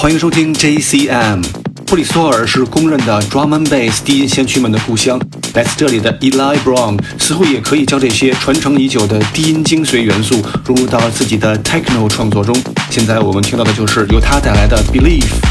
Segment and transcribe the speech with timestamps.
[0.00, 1.44] 欢迎收听 JCM。
[1.84, 5.20] 布里斯托尔是公认的 drum and bass 低音先驱们的故乡，
[5.52, 12.56] 来自这里的 Eli Brown 似乎也可以将这些传承已久的低音精髓元素融入到自己的 techno 创作中。
[12.88, 15.49] 现在我们听到的就是由他带来的 Believe。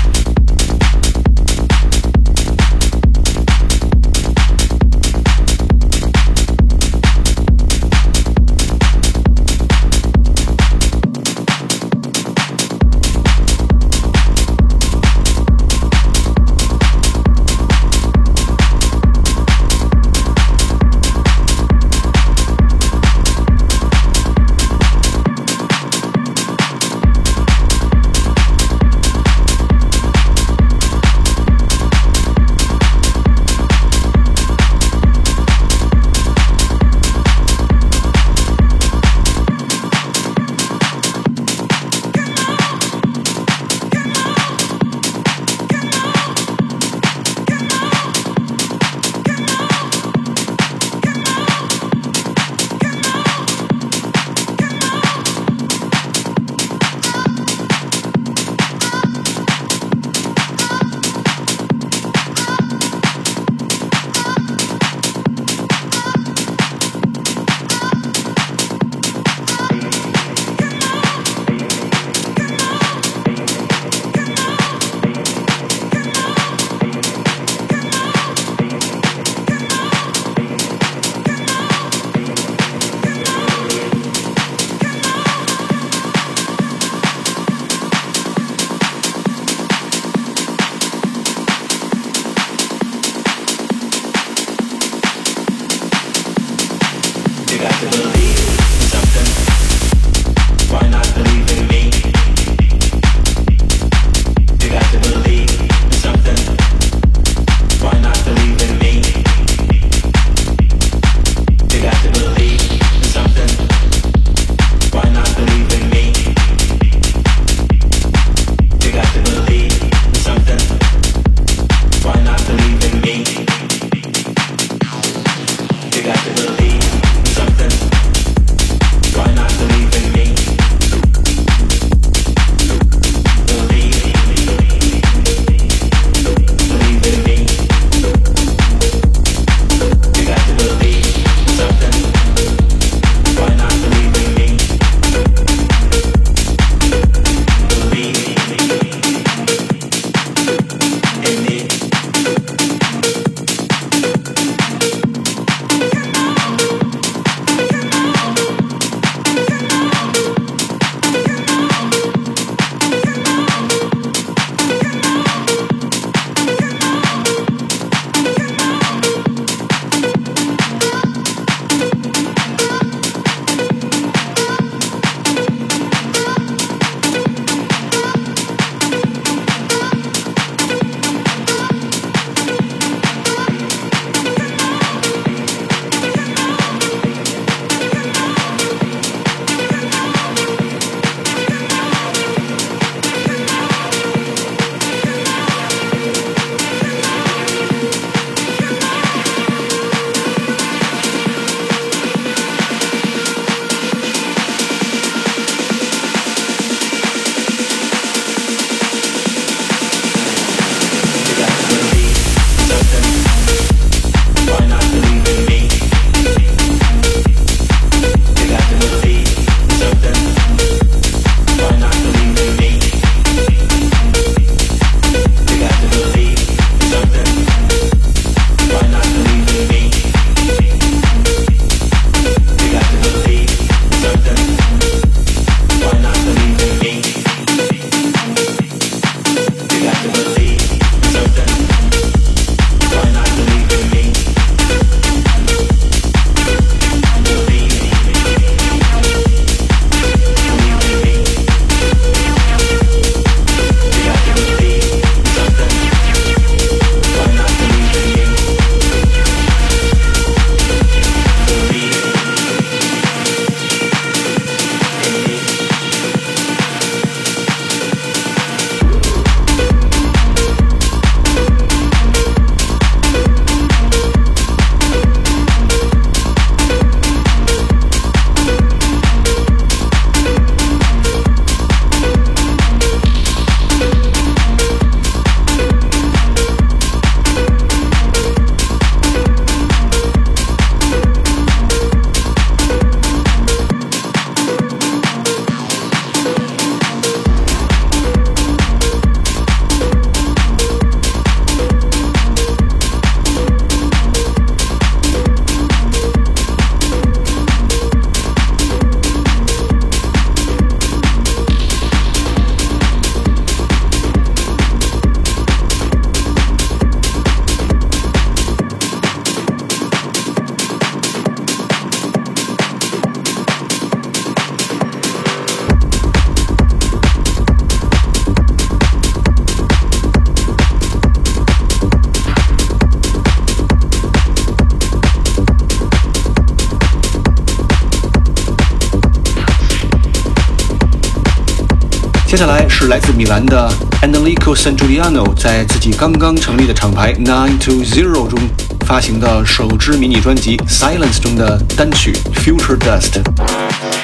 [342.29, 343.67] 接下来是来自米兰的
[344.03, 348.39] Enrico Sangiuliano 在自己刚刚成立的厂牌 Nine to Zero 中
[348.85, 353.98] 发行的首支迷你专辑 Silence 中的单曲 Future Dust。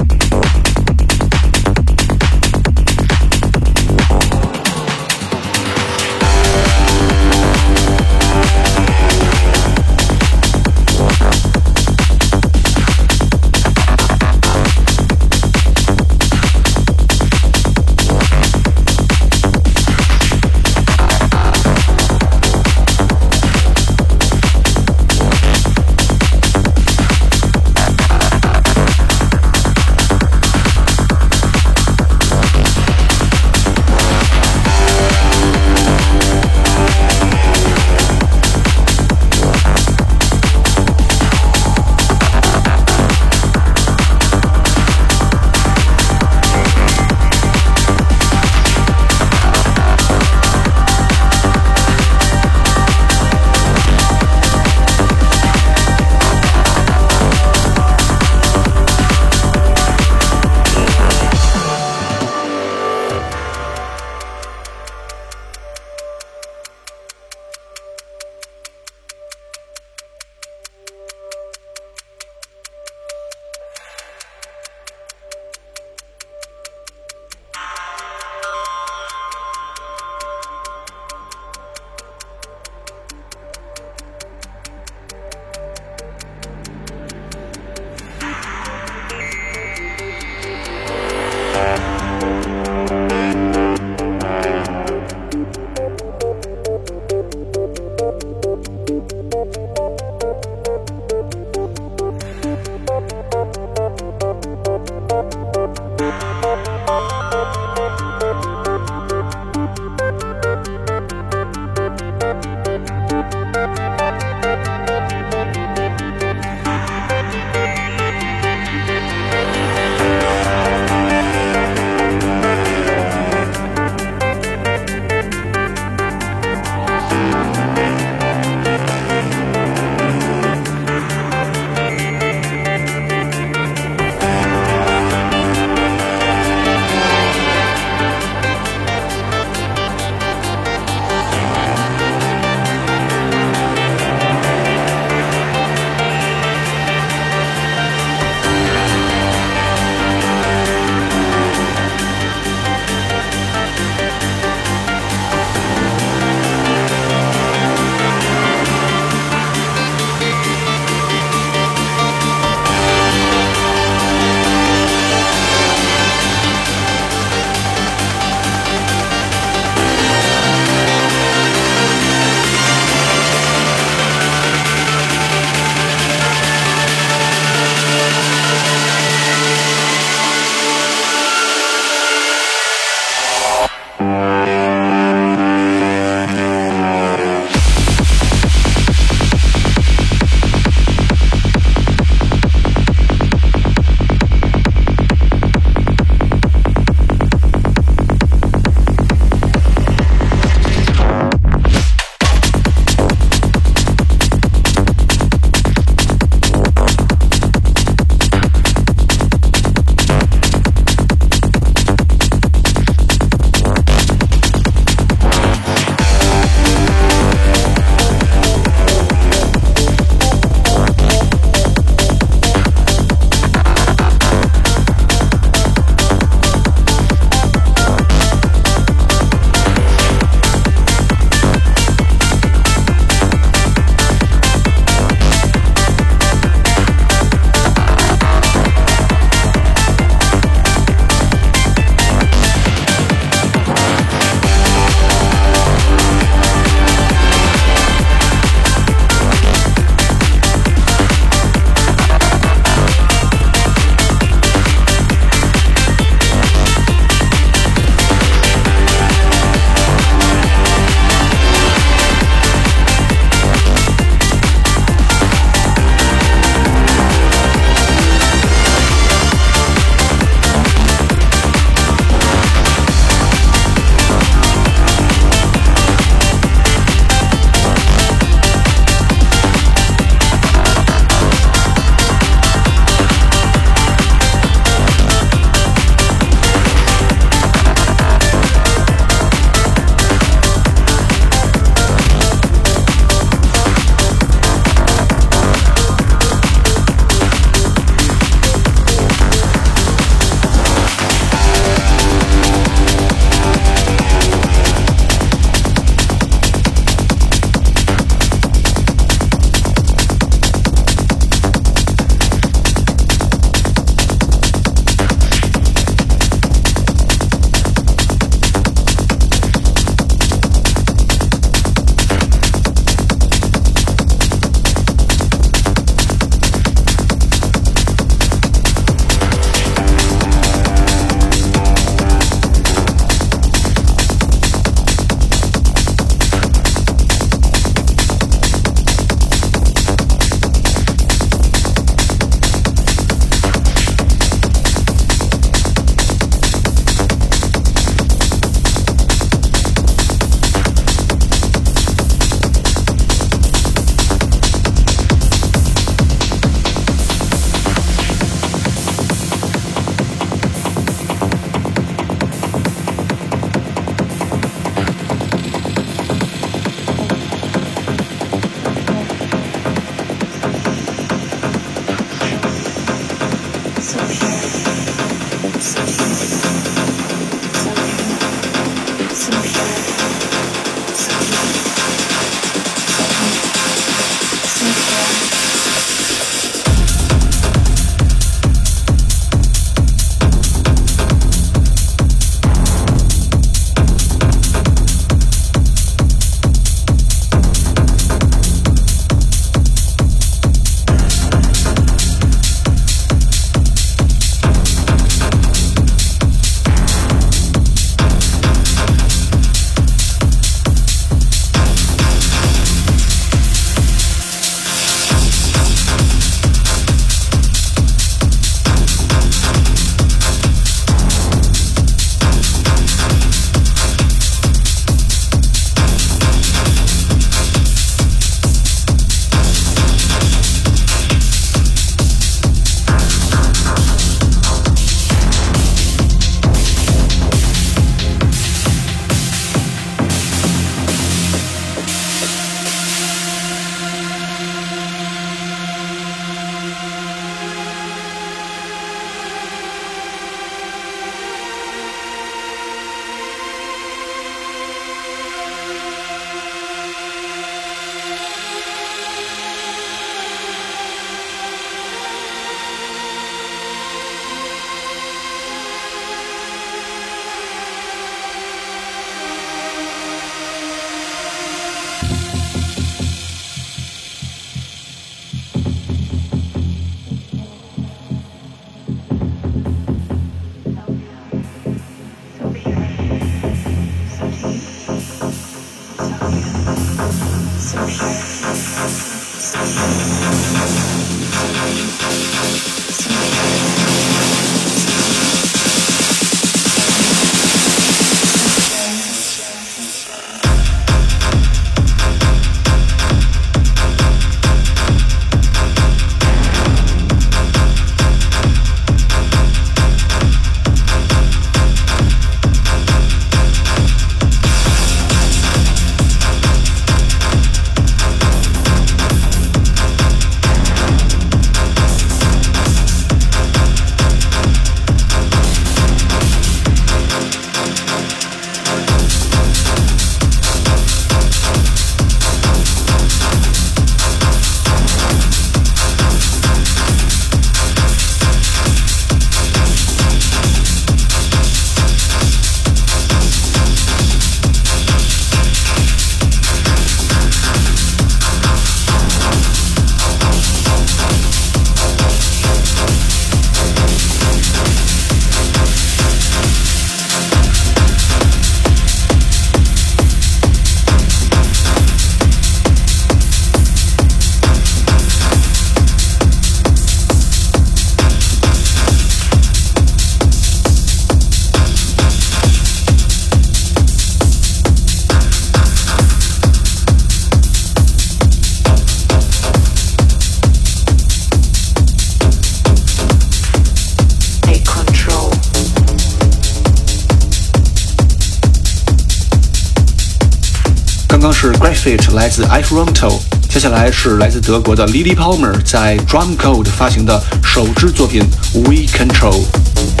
[592.13, 598.21] 来自 i f r o n t o 接下来是来自德国的 Lily Palmer 在 Drum Code 发行的首支作品
[598.53, 600.00] We Control。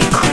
[0.00, 0.25] take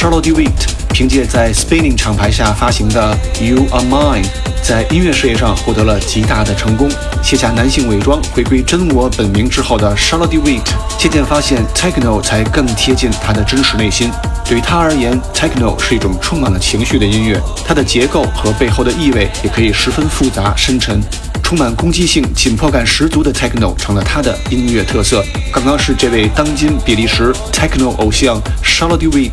[0.00, 4.24] Charlotte DeWitt，凭借在 Spinning 厂牌下发行的 You Are Mine，
[4.62, 6.88] 在音乐事业上获得了极大的成功。
[7.20, 10.62] 卸下男性伪装，回归真我本名之后的 Charlotte DeWitt，
[10.96, 14.08] 渐渐发现 Techno 才更贴近他的真实内心。
[14.44, 21.00] 对于他而言，Techno 是一种充满了情绪的音乐，它的结构和背后的意味也可以十分复杂深沉。
[21.42, 25.24] 充满攻击性、紧迫感十足的 techno 成了他的音乐特色。
[25.50, 29.32] 刚刚是这位当今比利时 techno 偶像 Charlotte DeWitt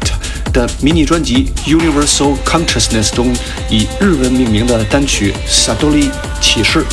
[0.55, 3.31] 的迷你专辑 Universal Consciousness 中
[3.69, 6.85] 以日文命名的单曲 Sadoli 启示。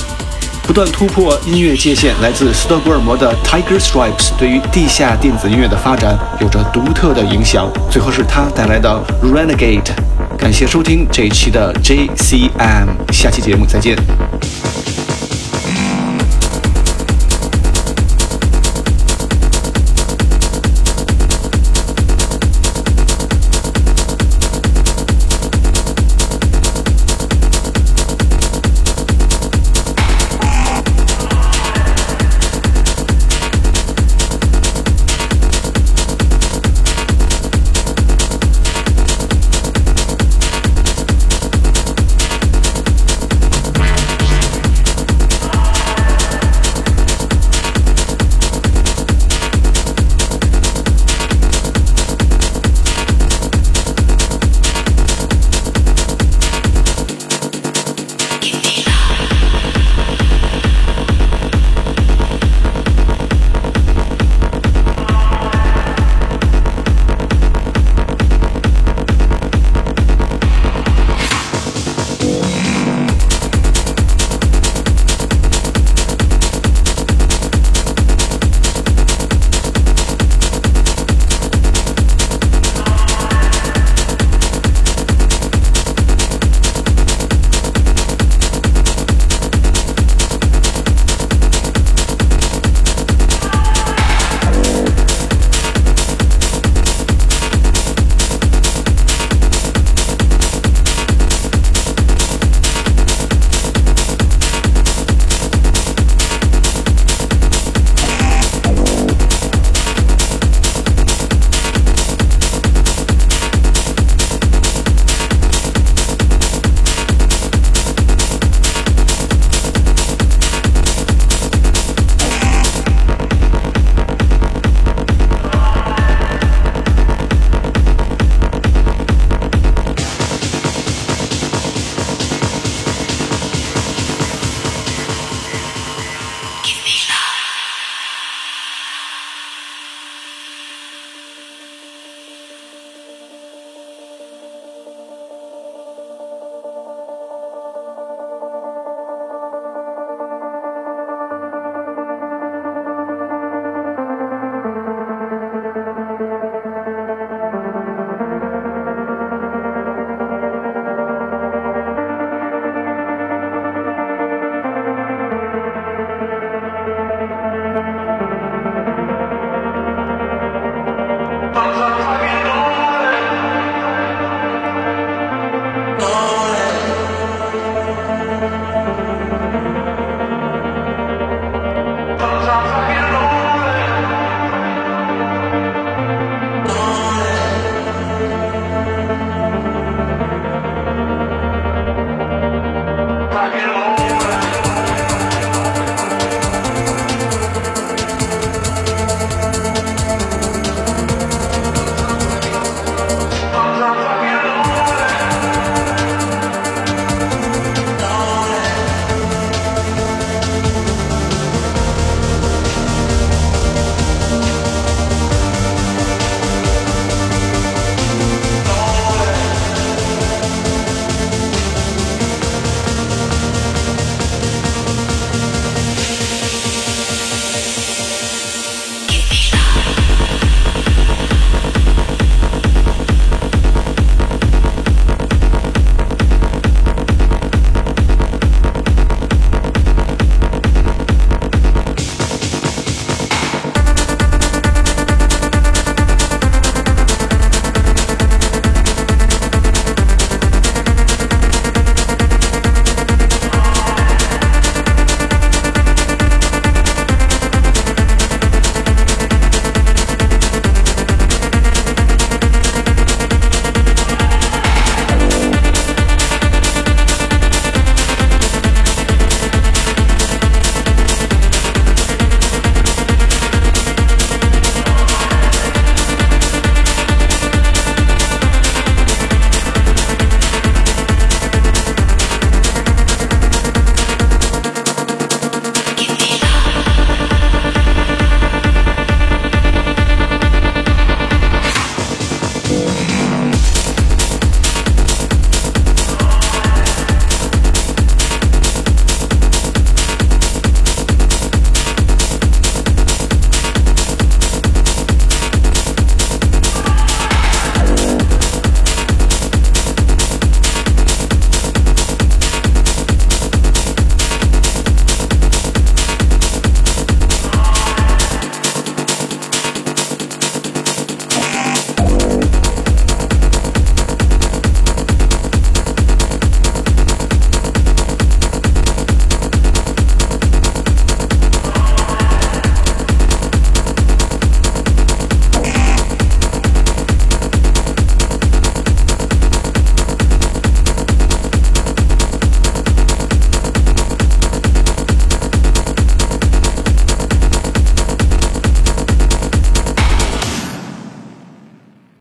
[0.65, 7.71] 不断突破音乐界限，来自斯德哥尔摩的 Tiger Stripes 对于地下电子音乐的发展有着独特的影响。
[7.91, 9.93] 最后是他带来的 Renegade。
[10.37, 13.97] 感谢收听这一期的 JCM，下期节目再见。